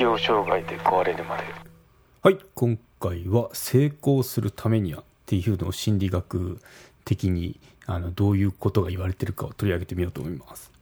[0.00, 1.42] 適応障害で壊れるまで。
[2.22, 6.58] はい今回は成功するためにはっていうのを心理学
[7.04, 10.72] 的にあのどういうことが言われてるかを取り上げてみようと思います。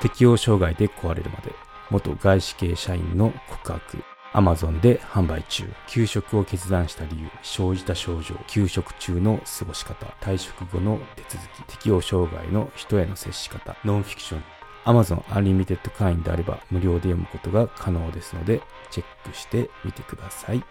[0.00, 1.52] 適応障害で壊れるまで。
[1.90, 3.98] 元外資系社員の告白。
[4.32, 5.64] アマゾンで販売中。
[5.88, 7.28] 休職を決断した理由。
[7.42, 8.34] 生じた症状。
[8.46, 10.06] 休職中の過ごし方。
[10.22, 11.62] 退職後の手続き。
[11.64, 13.76] 適応障害の人への接し方。
[13.84, 14.57] ノンフィクション。
[14.88, 20.64] Amazon Unlimited 会員であれば無料で読むことが可能ですのでチェックしてみてください。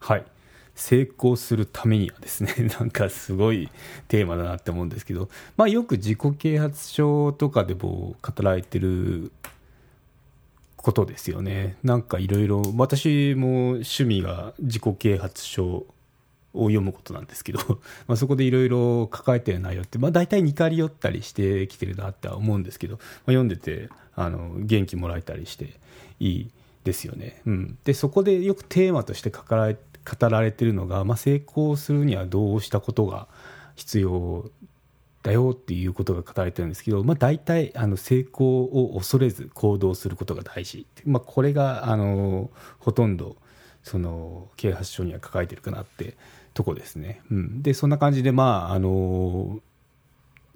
[0.00, 0.24] はい。
[0.74, 3.70] 成功するためにはですね なんかすごい
[4.08, 9.30] テーマだなって思うんですけど、まあ、よく自己啓発書とかでも語られてる
[10.76, 11.76] ことですよね。
[11.84, 15.86] なんかいろいろ私も趣味が自己啓発書
[16.54, 17.58] を読むことなんですけど
[18.06, 25.74] まあそこでいろいろ抱えてる内容って、まあ、大体似通り寄ったりしてきてるなっては思うんですけど、まあ、読んでてあの元気もらえたりして
[26.20, 26.50] いい
[26.84, 27.40] ですよね。
[27.46, 33.26] うん、でそこでよくテーマとして語られ語られてるのが、まあ、成功するにはどうしたことが
[33.74, 34.50] 必要
[35.22, 43.36] だよっていうことが語られてるんですけど、まあ、大体あの成功を恐れず行動することが大事、まあ、これがあのほとんど
[43.82, 46.16] その啓発書には書かれてるかなって
[46.54, 47.20] とこですね。
[47.30, 49.60] うん、でそんな感じでまああの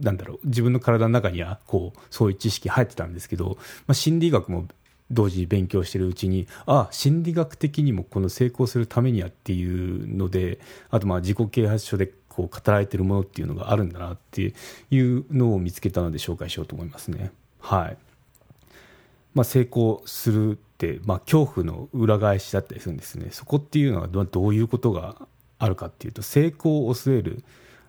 [0.01, 4.67] なんだろう自分の体の中にはこうそういう知識入ってたんですけど、まあ、心理学も
[5.11, 10.61] 同時に勉強してるうちにあ心理学的にもこの成功するためにはっていうので
[10.91, 14.55] あとまあ自己啓発書でこう語られてるものっていうのがあるんだなって
[14.91, 17.33] いうのを見つけたので紹介しようと思いますね。
[17.61, 17.97] はい
[19.35, 23.29] まあ、成功するって、まあ、恐怖の裏返しだったりするんですね。
[23.31, 25.28] そこっていうのはどういうことが
[25.59, 27.43] あるかっていうと成功を恐れる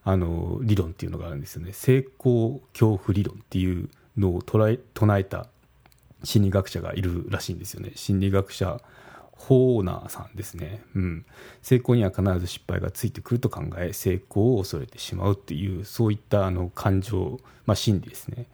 [0.04, 1.74] あの理論っていうのがあるんですよね。
[1.74, 5.48] 成功恐怖理論っていうのを唱え唱えた
[6.24, 7.92] 心理学者がいるらしいんですよね。
[7.96, 8.82] 心理学者
[9.40, 11.26] ホーナーさんですね、うん、
[11.62, 18.48] 成功には必ず失敗がついてくると考え成功を恐れてしまうっていうそういったあの感情、まあ、心理ですね。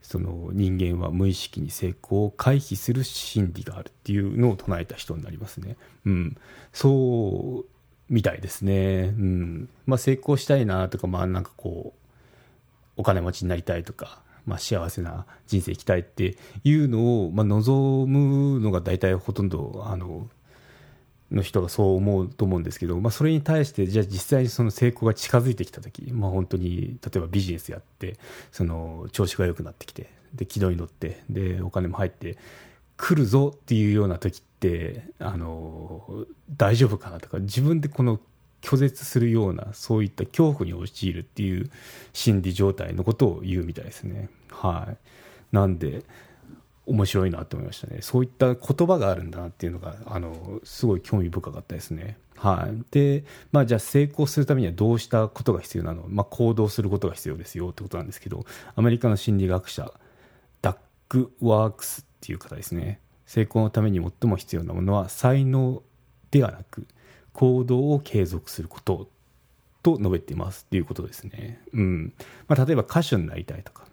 [0.00, 5.76] その人間は無意識に成功を回避する心理があるっていうのを唱えた人になりますね、
[6.06, 6.36] うん、
[6.72, 7.69] そう
[8.10, 9.68] みたいですね、うん。
[9.86, 12.00] まあ、成功したいなとかまあなんかこう
[12.98, 20.28] お金持ちになりたいとかまあ、幸せな人生生きたいっていうのを、まあ、望むのが大体ほとんどあの
[21.30, 28.16] の人がそう思うと思うんですけど、まあ、それに対してじゃあ実際にその成功が近づいてきた時、まあ、本当に例えばビジネスやって
[28.50, 32.36] その調子が良くなってきてで軌道に乗ってでお金も入って
[33.00, 38.20] くるぞっていうような時ってあの大丈夫かなとか自分でこの
[38.60, 41.70] 拒絶するようなそういった恐怖に陥るっていう
[42.12, 44.28] 心理状態のことを言うみたいですね。
[44.50, 44.96] はい、
[45.50, 46.04] なんで
[46.84, 52.18] 面白いなと思いましたねそういった言葉があるんだなっていうのがあのすごい興味深かったですね。
[52.36, 58.44] はい、で、まあ、じゃあ成功するためにはどうしたことが必要なの、まあ、行動することが必要ですよってことなんですけど
[58.76, 59.90] アメリカの心理学者
[60.60, 60.76] ダッ
[61.08, 65.82] ク・ワークスっていう方ですね成功のために最も必要なものは才能
[66.30, 66.86] ではなく
[67.32, 69.08] 行動を継続すること
[69.82, 71.62] と述べていますっていうことですね。
[71.72, 72.12] うん
[72.48, 73.84] まあ、例えば歌手になりたいとか、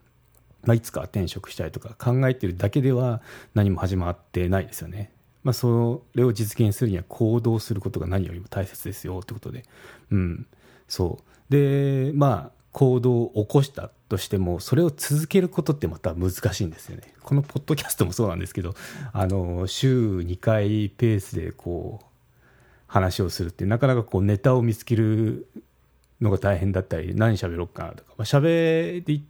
[0.63, 3.21] まあ、いつか転職したいとか考えてるだけでは
[3.53, 5.11] 何も始まってないですよね。
[5.43, 9.63] まあ、それを実現するには行動することが何よりも大切ですよってことで。
[10.11, 10.47] うん、
[10.89, 11.51] そう。
[11.51, 17.11] で、まあ、行動を起こしたとしても、それを続けることってまた難しいんですよね。
[17.23, 18.75] このポッドキャストもそうなんですけど、
[19.13, 22.05] あの、週2回ペースでこう、
[22.85, 25.47] 話をするってなかなかこうネタを見つける
[26.21, 29.25] のが大変だったり何喋ろうかなとか、まあ、喋り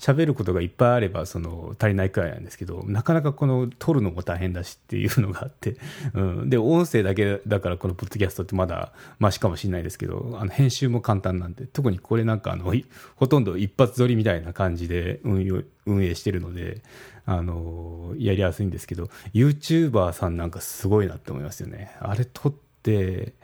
[0.00, 5.76] 喋ることがいっぱいあればその足りないくらいなんですけどなかなかこの撮るのも大変だしっていうのがあって、
[6.14, 12.72] うん、で音声だけだからこのポッドキャストってまだマシかもしれないですけどあの編集も簡単なんで特にこれなんかあの
[13.16, 16.82] ほとんど一発撮りみたいな感じで運運営してるので
[17.26, 21.92] あのやりやすいんですけど YouTuber さんなんかすごいなって思いますよね。
[22.00, 23.34] あれ撮って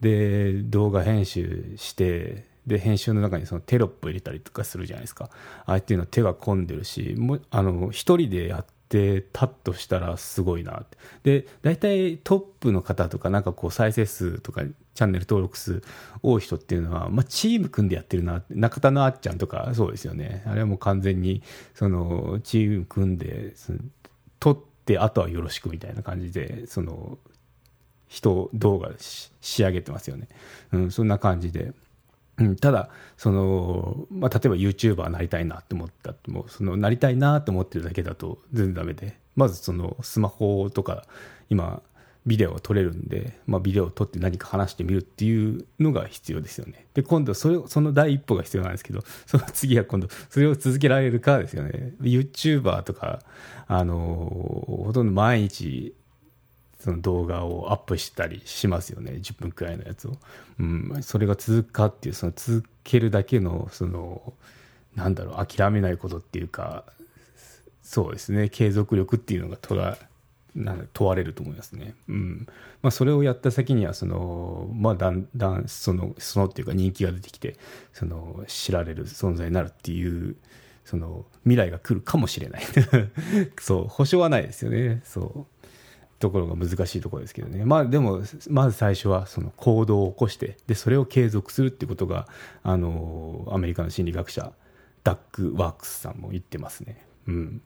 [0.00, 5.30] で動画編集してで編集の中にそのテロップ入れたりとかするじゃないですか。
[5.66, 11.42] ああいうのは手が込んでるしもあの一人でやってタッとしたらすごいなって。
[11.42, 14.62] で大体トップの方とかなんかこう再生数とか
[14.94, 15.82] チャンネル登録数
[16.22, 20.42] 多い人っていうのは、まあ、チーム組んでやってるな中田のあっちゃんとかそうですよね。
[20.46, 21.42] あれはもう完全に
[21.74, 23.54] そのチーム組んで
[24.40, 27.18] 撮ってあとはよろしくみたいな感じでその
[28.08, 30.28] 人動画仕上げてますよね、
[30.72, 31.72] うん、そんな感じで。
[32.38, 41.04] うん、ただその、まあ、例えば YouTuber になりたいなって思ったってもそのなりたいなって思ってるだけだと全然ダメでまずそのスマホとか
[41.48, 41.82] 今
[42.26, 46.86] ビデオを撮れるんで、まあ、ビデオを撮って何か話してみるっていうのが必要ですよね。
[46.92, 51.94] で、今度それ、その第一歩が必要なんですけど、 その次は今度、それを続けられるかですよね。
[52.02, 53.20] YouTuber とか、
[53.68, 53.94] あの、
[54.84, 55.94] ほとんど毎日、
[56.86, 59.14] その動画をアップしたりしますよね。
[59.14, 60.12] 10分くらいのやつを。
[60.60, 64.34] うん、それが続くかっていう、その続けるだけの、その、
[64.94, 66.84] なんだろう、諦めないことっていうか、
[67.82, 69.98] そうですね、継続力っていうのが捉え、
[70.54, 71.96] な問われると思いますね。
[72.08, 72.46] うん。
[72.82, 77.56] まあ、それをやった先にはその、まあ、だんだんそのそのっていうか人気が出てきて
[77.92, 80.36] その知られる存在になるっていう
[80.86, 82.62] その未来が来るかもしれない。
[83.60, 83.84] そう。
[83.88, 85.02] 保証はないですよね。
[85.04, 85.55] そう。
[86.18, 87.64] ところが難しいところですけどね。
[87.64, 92.26] まあでもまず最初はその行動を起こしてでそれを継続するっていうことが
[92.62, 94.52] あのアメリカの心理学者
[95.04, 97.06] ダック・ワークスさんも言ってますね。
[97.28, 97.62] うん。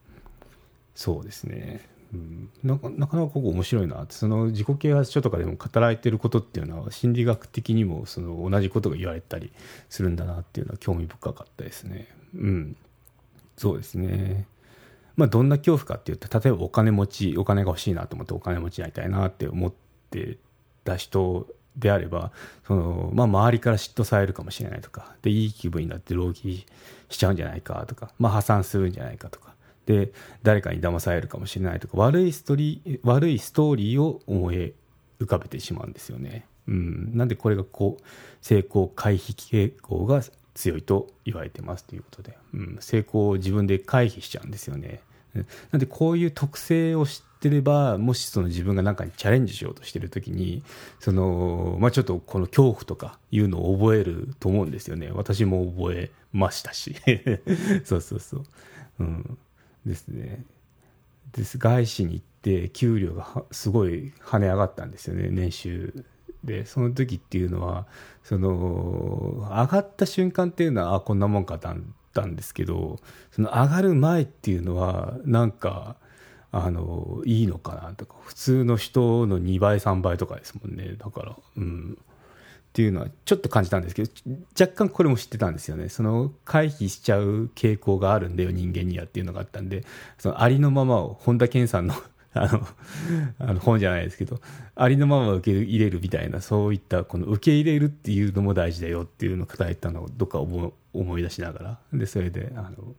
[0.95, 1.89] そうですね。
[2.13, 9.53] うん、なかなかここ面白いなその自己啓発書とかでも語られてることっていうのは心理学的にもその同じことが言われたり
[9.89, 12.09] するんだなっていうのは興味深かったですね。
[12.35, 12.77] うん。
[13.57, 14.47] そうですね。
[15.21, 19.73] まあどんな恐怖かっていうと例えばお金持ちお金が欲しいなと思ってお金持ちになりたいなって思っ
[20.11, 20.39] て
[20.83, 21.47] た人
[21.77, 22.33] であれば
[22.67, 26.65] その、まあ、周りから嫉妬されるかもしれないとかでいい気分になって浪費
[27.11, 30.11] しちゃうんじゃないかとか、まあ、破産するんじゃないかとかで
[30.43, 34.73] 誰かに騙されるかもしれないとか悪いストーリー悪いストーリーを思い
[35.21, 36.47] 浮かべてしまうんですよね。
[36.67, 38.05] うん、なんでこれがこう
[38.41, 40.23] 成功回避傾向が
[40.55, 45.01] 強いと言われてますということで、うん、成功を自分で回避しちゃうんですよね。
[45.35, 50.63] なんでこういう特性を知ってればもしその自分が何かにチャレンジしようとしてる時に
[50.99, 55.11] その、まあ、ちょっとこの恐怖とかいうのを覚えると思うんですよね。
[55.13, 56.97] 私も覚えましたし。
[57.85, 58.45] そうそうそう、
[59.01, 59.39] うん、
[59.87, 60.45] ですね。
[61.33, 61.59] です。
[61.59, 65.29] 外資に行って給料がすごい跳ね上がったんですよね。
[65.31, 66.05] 年収
[66.45, 66.67] で。
[66.67, 67.87] その時っていうのは
[68.23, 71.77] その上がった瞬間っていうのはあこんなもんかだっ
[72.13, 72.99] たんですけど
[73.31, 75.97] その上がる前っていうのはなんか
[76.53, 80.95] あのいいのかなとか普通の人の2倍3倍とかですもんね。
[80.99, 81.99] だからうん。
[82.71, 84.11] っていうのはちょっと感じたんですけど
[84.59, 85.89] 若干これも知ってたんですよね。
[85.89, 89.85] その回避しちゃう傾向があるんだよ人間にはっていうのがあったんで
[90.19, 91.95] そのありのままを本田健さんの
[92.33, 92.67] あの
[93.39, 94.41] あの本じゃないですけど
[94.75, 102.95] ありのまま受け入れるみたいなそういったこの受け入れるっていうのも大事だよっていうのを語ったのをどっか思思い出しながらでそれであの、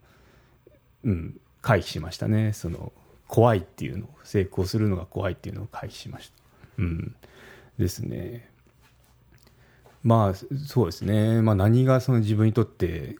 [1.06, 2.92] うん、回避しましたねその
[3.28, 6.36] 怖いっていうの成功するのが怖いっていうのを回避しました。
[6.80, 7.16] うん、
[7.78, 8.50] ですね。
[10.04, 13.18] まあそうですね、まあ、何がその自分にとって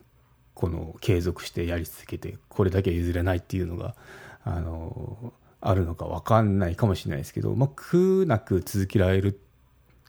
[0.54, 3.96] この継続してやり続けてこれだけは譲れないっていうのが
[4.44, 9.40] あのあるのか分かんないかもしれないですけど、まあ、苦なく続けられる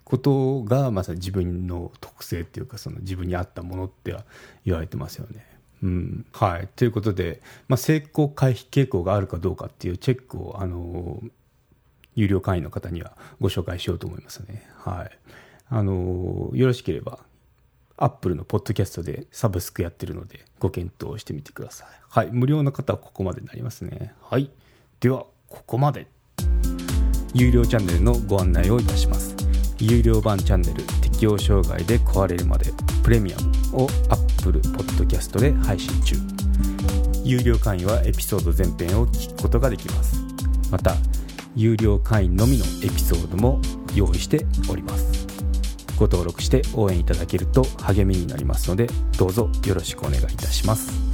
[0.04, 4.25] ことがまさに自分の特性っていうかその自分に合ったものっては
[4.64, 5.46] 言われてますよね。
[5.82, 11.20] うんはい、ということで、まあ、成功回避傾向があるかどうかっていうチェックをあの
[12.14, 14.66] 有料会員の方にはご紹介しようと思いますね。
[14.76, 15.19] はい
[15.69, 17.20] あのよろしければ
[17.96, 21.88] アップルのポッドキャストでサブスクやってるのでご検討してみてください。
[22.09, 24.12] はい、無料の方はここまでになりますね。
[24.21, 24.50] はい、
[25.00, 26.06] ではここまで。
[27.35, 29.37] 有料チャンネルのご案内をいたします。
[29.78, 33.37] 有料版チャンネル適応障害で壊れるまでプレミア
[33.73, 36.16] ムを Apple Podcast で配信中。
[37.23, 40.16] 有料会員はエピソード全編を聞くことができます。
[40.71, 40.94] また、
[41.54, 43.61] 有料会員のみのエピソードも
[43.94, 45.26] 用意しております。
[45.99, 51.12] ご登録して応援いただけると励みになりますのでどうぞよろしくお願いいたします